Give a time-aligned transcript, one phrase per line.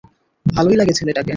[0.45, 1.29] ভালোই লাগে ছেলেটাকে।